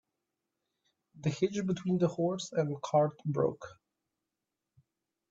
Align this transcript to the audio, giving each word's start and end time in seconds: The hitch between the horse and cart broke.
The 1.19 1.29
hitch 1.29 1.63
between 1.63 1.99
the 1.99 2.07
horse 2.07 2.51
and 2.53 2.81
cart 2.81 3.19
broke. 3.23 3.67